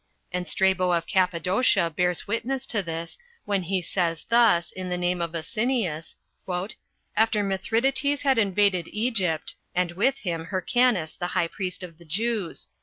And 0.31 0.47
Strabo 0.47 0.89
of 0.93 1.05
Cappadocia 1.05 1.91
bears 1.95 2.27
witness 2.27 2.65
to 2.65 2.81
this, 2.81 3.19
when 3.45 3.61
he 3.61 3.83
says 3.83 4.25
thus, 4.29 4.71
in 4.71 4.89
the 4.89 4.97
name 4.97 5.21
of 5.21 5.35
Aslnius: 5.35 6.17
"After 7.15 7.43
Mithridates 7.43 8.23
had 8.23 8.39
invaded 8.39 8.87
Egypt, 8.91 9.53
and 9.75 9.91
with 9.91 10.17
him 10.21 10.45
Hyrcanus 10.45 11.13
the 11.13 11.27
high 11.37 11.49
priest 11.49 11.83
of 11.83 11.99
the 11.99 12.05
Jews." 12.05 12.67